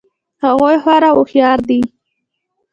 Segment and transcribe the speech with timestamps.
[0.45, 1.79] هغوی خورا هوښیار دي